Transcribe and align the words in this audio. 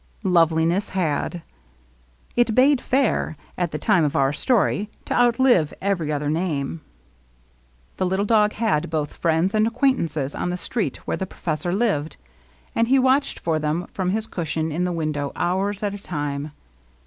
Loveliness 0.23 0.89
had. 0.97 1.43
It 2.35 2.55
bade 2.55 2.81
fair, 2.81 3.37
at 3.55 3.69
the 3.69 3.77
time 3.77 4.03
of 4.03 4.15
our 4.15 4.33
story, 4.33 4.89
to 5.05 5.13
out 5.13 5.35
Uve 5.37 5.73
every 5.79 6.11
other 6.11 6.27
name. 6.27 6.79
4 7.97 7.97
LOVELINESS. 7.97 7.97
The 7.97 8.05
little 8.07 8.25
dog 8.25 8.53
had 8.53 8.89
both 8.89 9.13
friends 9.13 9.53
and 9.53 9.67
acquaint 9.67 9.99
ances 9.99 10.33
on 10.35 10.49
the 10.49 10.57
street 10.57 10.97
where 11.05 11.17
the 11.17 11.27
professor 11.27 11.71
lived; 11.71 12.17
and 12.73 12.87
he 12.87 12.97
watched 12.97 13.37
for 13.37 13.59
them 13.59 13.85
from 13.93 14.09
his 14.09 14.25
cushion 14.25 14.71
in 14.71 14.85
the 14.85 14.91
win 14.91 15.13
dow^ 15.13 15.31
hours 15.35 15.83
at 15.83 15.93
a 15.93 15.99
time. 15.99 16.51